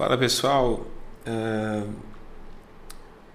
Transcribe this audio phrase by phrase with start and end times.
[0.00, 0.86] Fala pessoal,
[1.26, 1.86] uh,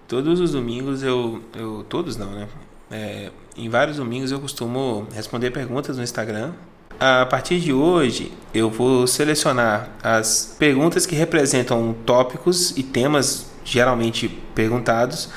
[0.08, 2.48] todos os domingos eu, eu todos não, né?
[2.90, 6.54] É, em vários domingos eu costumo responder perguntas no Instagram.
[6.98, 14.28] A partir de hoje eu vou selecionar as perguntas que representam tópicos e temas geralmente
[14.52, 15.30] perguntados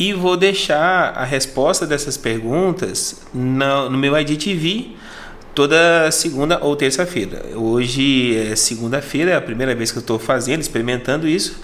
[0.00, 4.96] e vou deixar a resposta dessas perguntas no, no meu IDTV
[5.54, 7.44] toda segunda ou terça-feira.
[7.54, 11.60] Hoje é segunda-feira, é a primeira vez que eu estou fazendo, experimentando isso.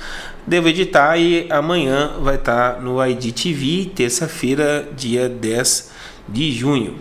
[0.47, 5.91] Devo editar e amanhã vai estar tá no ID TV, terça-feira, dia 10
[6.29, 6.97] de junho.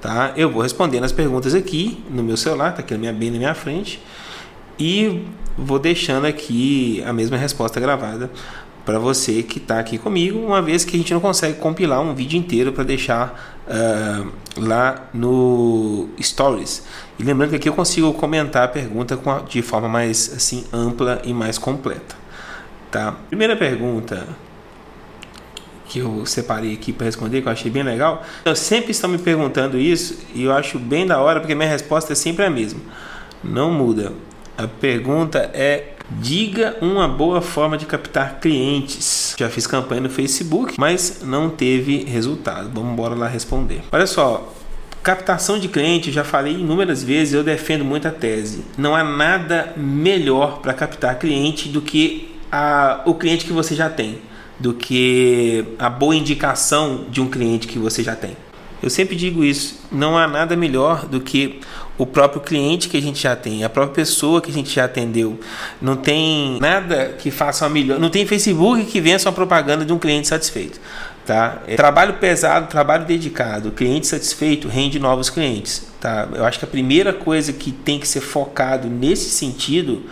[0.00, 0.32] Tá?
[0.34, 3.38] Eu vou respondendo as perguntas aqui no meu celular, está aqui na minha, bem na
[3.38, 4.00] minha frente,
[4.78, 5.26] e
[5.58, 8.30] vou deixando aqui a mesma resposta gravada
[8.84, 12.14] para você que está aqui comigo, uma vez que a gente não consegue compilar um
[12.14, 16.84] vídeo inteiro para deixar uh, lá no Stories.
[17.18, 21.20] E lembrando que aqui eu consigo comentar a pergunta a, de forma mais assim ampla
[21.24, 22.16] e mais completa.
[22.90, 23.12] Tá?
[23.28, 24.26] Primeira pergunta
[25.86, 28.22] que eu separei aqui para responder, que eu achei bem legal.
[28.44, 32.12] Eu sempre estão me perguntando isso e eu acho bem da hora porque minha resposta
[32.12, 32.80] é sempre a mesma.
[33.42, 34.12] Não muda.
[34.56, 39.34] A pergunta é Diga uma boa forma de captar clientes.
[39.38, 42.70] Já fiz campanha no Facebook, mas não teve resultado.
[42.72, 43.82] Vamos embora lá responder.
[43.92, 44.52] Olha só,
[45.02, 48.64] captação de cliente, já falei inúmeras vezes, eu defendo muito a tese.
[48.76, 53.88] Não há nada melhor para captar cliente do que a, o cliente que você já
[53.88, 54.18] tem,
[54.58, 58.36] do que a boa indicação de um cliente que você já tem.
[58.82, 61.60] Eu sempre digo isso, não há nada melhor do que
[62.02, 64.86] o próprio cliente que a gente já tem, a própria pessoa que a gente já
[64.86, 65.38] atendeu.
[65.82, 69.92] Não tem nada que faça uma melhor, não tem Facebook que vença uma propaganda de
[69.92, 70.80] um cliente satisfeito.
[71.26, 71.60] Tá?
[71.66, 75.86] É trabalho pesado, trabalho dedicado, cliente satisfeito rende novos clientes.
[76.00, 76.26] Tá?
[76.32, 80.02] Eu acho que a primeira coisa que tem que ser focado nesse sentido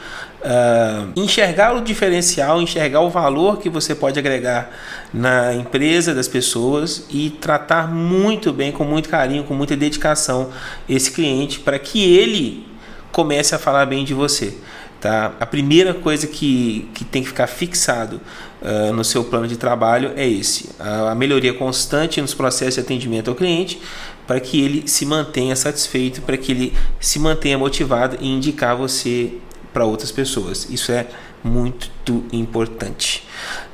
[0.40, 4.70] uh, enxergar o diferencial, enxergar o valor que você pode agregar
[5.12, 10.50] na empresa das pessoas e tratar muito bem, com muito carinho, com muita dedicação
[10.88, 12.66] esse cliente para que ele
[13.12, 14.54] comece a falar bem de você.
[15.00, 15.32] Tá?
[15.38, 18.20] A primeira coisa que, que tem que ficar fixado
[18.60, 22.80] uh, no seu plano de trabalho é esse: a, a melhoria constante nos processos de
[22.80, 23.80] atendimento ao cliente,
[24.26, 29.34] para que ele se mantenha satisfeito, para que ele se mantenha motivado e indicar você
[29.78, 30.68] para outras pessoas.
[30.68, 31.06] Isso é
[31.44, 33.24] muito importante.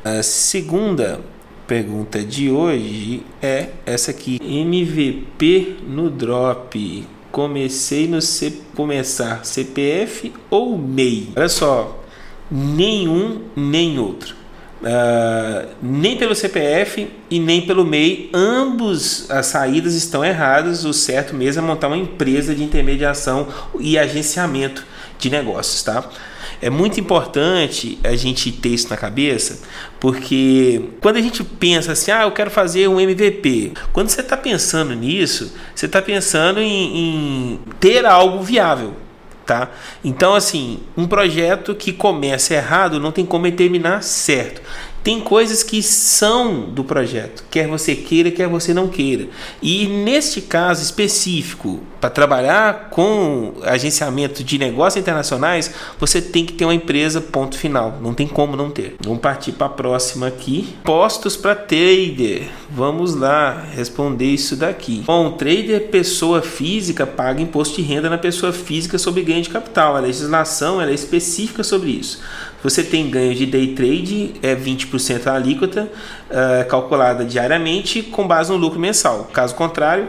[0.05, 1.19] A segunda
[1.67, 7.07] pergunta de hoje é essa aqui: MVP no drop.
[7.33, 11.31] Comecei no C, começar CPF ou MEI?
[11.35, 12.05] Olha só,
[12.51, 14.37] nenhum nem outro.
[14.83, 20.85] Uh, nem pelo CPF e nem pelo MEI, ambos as saídas estão erradas.
[20.85, 23.49] O certo mesmo é montar uma empresa de intermediação
[23.81, 24.87] e agenciamento
[25.19, 26.09] de negócios, tá?
[26.61, 29.61] É muito importante a gente ter isso na cabeça,
[30.01, 34.37] porque quando a gente pensa assim, ah, eu quero fazer um MVP, quando você está
[34.37, 38.95] pensando nisso, você está pensando em, em ter algo viável,
[39.45, 39.71] tá?
[40.03, 44.63] Então, assim, um projeto que começa errado não tem como terminar certo.
[45.05, 49.29] Tem coisas que são do projeto, quer você queira, quer você não queira.
[49.61, 56.65] E neste caso específico, para trabalhar com agenciamento de negócios internacionais, você tem que ter
[56.65, 57.99] uma empresa, ponto final.
[58.01, 58.97] Não tem como não ter.
[59.03, 60.75] Vamos partir para a próxima aqui.
[60.83, 62.49] Postos para trader.
[62.71, 65.03] Vamos lá responder isso daqui.
[65.07, 69.97] Bom, trader pessoa física paga imposto de renda na pessoa física sobre ganho de capital.
[69.97, 72.21] A legislação é específica sobre isso.
[72.63, 74.94] Você tem ganho de day trade, é 20%
[75.31, 75.89] a alíquota,
[76.31, 79.29] uh, calculada diariamente com base no lucro mensal.
[79.33, 80.09] Caso contrário,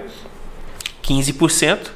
[1.03, 1.89] 15% uh,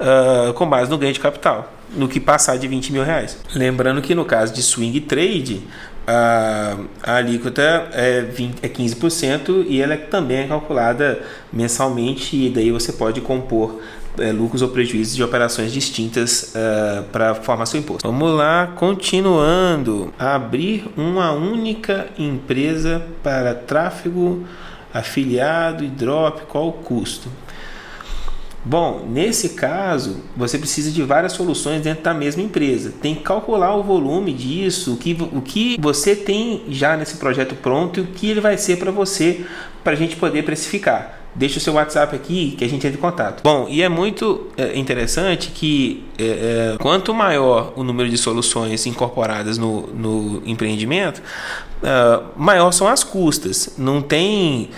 [0.00, 3.38] eh, com base no ganho de capital, no que passar de 20 mil reais.
[3.54, 5.62] Lembrando que no caso de swing trade,
[6.06, 12.50] a, a alíquota é, 20, é 15% e ela é também é calculada mensalmente e
[12.50, 13.80] daí você pode compor
[14.18, 18.06] é, lucros ou prejuízos de operações distintas uh, para formar seu imposto.
[18.06, 20.12] Vamos lá, continuando.
[20.18, 24.44] Abrir uma única empresa para tráfego
[24.92, 27.28] afiliado e drop, qual o custo?
[28.64, 32.92] Bom, nesse caso, você precisa de várias soluções dentro da mesma empresa.
[33.02, 37.54] Tem que calcular o volume disso, o que, o que você tem já nesse projeto
[37.56, 39.44] pronto e o que ele vai ser para você,
[39.82, 43.00] para a gente poder precificar deixa o seu WhatsApp aqui que a gente entra em
[43.00, 43.42] contato.
[43.42, 48.86] Bom, e é muito é, interessante que é, é, quanto maior o número de soluções
[48.86, 51.20] incorporadas no, no empreendimento,
[51.82, 53.74] uh, maior são as custas.
[53.76, 54.70] Não tem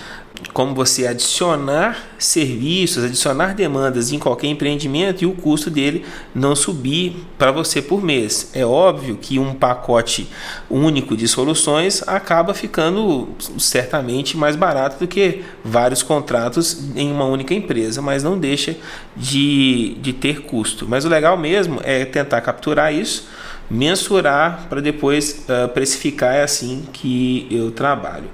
[0.52, 6.04] como você adicionar serviços, adicionar demandas em qualquer empreendimento e o custo dele
[6.34, 8.50] não subir para você por mês.
[8.54, 10.28] É óbvio que um pacote
[10.70, 13.28] único de soluções acaba ficando
[13.58, 18.76] certamente mais barato do que vários contratos em uma única empresa, mas não deixa
[19.16, 20.86] de, de ter custo.
[20.88, 23.28] Mas o legal mesmo é tentar capturar isso
[23.68, 28.30] mensurar para depois uh, precificar é assim que eu trabalho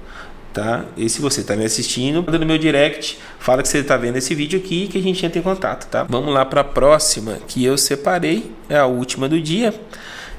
[0.53, 0.85] tá?
[0.95, 4.17] E se você está me assistindo, manda no meu direct, fala que você está vendo
[4.17, 6.05] esse vídeo aqui que a gente entra em contato, tá?
[6.07, 9.73] Vamos lá para a próxima que eu separei, é a última do dia.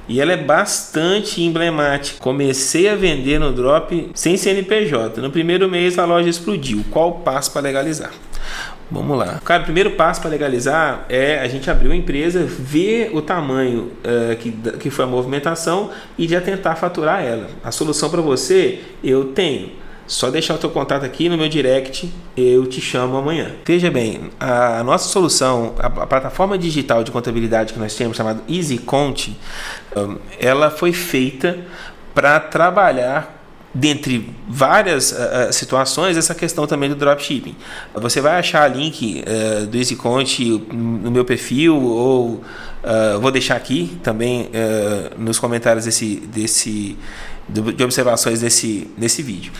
[0.06, 2.20] E ela é bastante emblemática.
[2.20, 5.20] Comecei a vender no drop sem CNPJ.
[5.22, 6.84] No primeiro mês a loja explodiu.
[6.90, 8.12] Qual o passo para legalizar?
[8.90, 9.40] Vamos lá.
[9.42, 13.92] Cara, o primeiro passo para legalizar é a gente abrir uma empresa, ver o tamanho
[14.04, 17.48] uh, que, que foi a movimentação e já tentar faturar ela.
[17.64, 19.70] A solução para você eu tenho
[20.06, 23.52] só deixar o teu contato aqui no meu direct, eu te chamo amanhã.
[23.64, 28.42] Veja bem, a nossa solução, a, a plataforma digital de contabilidade que nós temos, chamada
[28.48, 29.36] EasyCont,
[30.38, 31.58] ela foi feita
[32.14, 37.56] para trabalhar dentre várias uh, situações, essa questão também do dropshipping.
[37.94, 43.98] Você vai achar link uh, do EasyCont no meu perfil ou uh, vou deixar aqui
[44.02, 44.48] também
[45.18, 46.96] nos comentários desse, desse,
[47.48, 49.52] de observações desse, desse vídeo.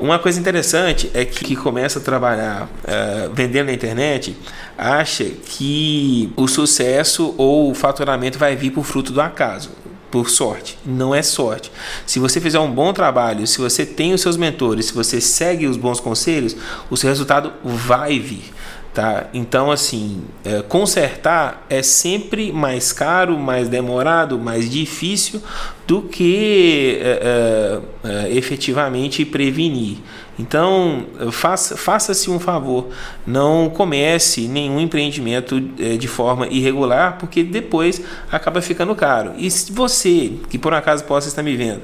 [0.00, 4.36] Uma coisa interessante é que, que começa a trabalhar uh, vendendo na internet
[4.76, 9.70] acha que o sucesso ou o faturamento vai vir por fruto do acaso
[10.10, 10.78] por sorte.
[10.84, 11.70] Não é sorte.
[12.06, 15.66] Se você fizer um bom trabalho, se você tem os seus mentores, se você segue
[15.66, 16.56] os bons conselhos,
[16.88, 18.55] o seu resultado vai vir.
[18.96, 19.28] Tá?
[19.34, 25.42] Então, assim, é, consertar é sempre mais caro, mais demorado, mais difícil
[25.86, 29.98] do que é, é, é efetivamente prevenir.
[30.38, 32.88] Então, faça-se faça um favor,
[33.26, 38.00] não comece nenhum empreendimento é, de forma irregular, porque depois
[38.32, 39.34] acaba ficando caro.
[39.36, 41.82] E se você, que por acaso possa estar me vendo,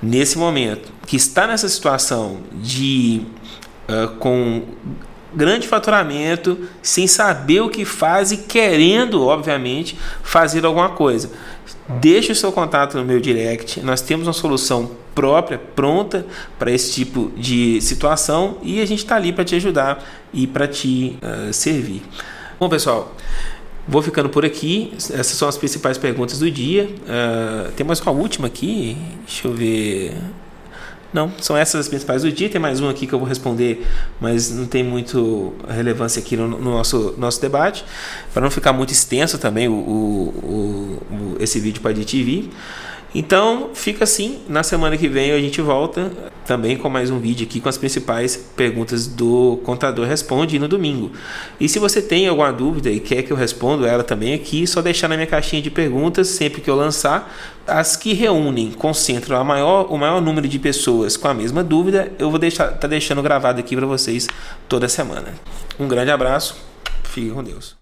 [0.00, 3.22] nesse momento, que está nessa situação de
[3.88, 4.62] uh, com
[5.34, 11.30] grande faturamento, sem saber o que faz e querendo, obviamente, fazer alguma coisa.
[11.88, 13.80] Deixe o seu contato no meu direct.
[13.80, 16.26] Nós temos uma solução própria, pronta
[16.58, 20.02] para esse tipo de situação e a gente está ali para te ajudar
[20.32, 22.02] e para te uh, servir.
[22.58, 23.14] Bom, pessoal,
[23.86, 24.92] vou ficando por aqui.
[24.96, 26.84] Essas são as principais perguntas do dia.
[26.84, 28.96] Uh, tem mais uma última aqui.
[29.26, 30.14] Deixa eu ver.
[31.14, 32.48] Não, são essas as principais do dia.
[32.48, 33.86] Tem mais um aqui que eu vou responder,
[34.20, 37.84] mas não tem muito relevância aqui no, no nosso, nosso debate.
[38.32, 42.50] Para não ficar muito extenso também o, o, o esse vídeo para a DTV.
[43.14, 44.40] Então, fica assim.
[44.48, 46.10] Na semana que vem a gente volta
[46.44, 51.12] também com mais um vídeo aqui com as principais perguntas do Contador Responde no domingo.
[51.60, 54.82] E se você tem alguma dúvida e quer que eu responda ela também aqui, só
[54.82, 57.32] deixar na minha caixinha de perguntas sempre que eu lançar.
[57.66, 62.12] As que reúnem, concentram a maior, o maior número de pessoas com a mesma dúvida,
[62.18, 64.26] eu vou deixar tá deixando gravado aqui para vocês
[64.68, 65.34] toda semana.
[65.78, 66.56] Um grande abraço.
[67.04, 67.76] Fique com Deus.